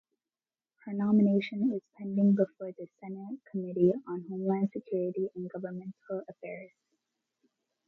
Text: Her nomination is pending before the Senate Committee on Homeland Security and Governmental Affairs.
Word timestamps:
Her 0.83 0.93
nomination 0.93 1.71
is 1.75 1.83
pending 1.95 2.33
before 2.33 2.71
the 2.71 2.87
Senate 2.99 3.37
Committee 3.51 3.93
on 4.07 4.25
Homeland 4.31 4.71
Security 4.71 5.29
and 5.35 5.47
Governmental 5.47 6.23
Affairs. 6.27 6.71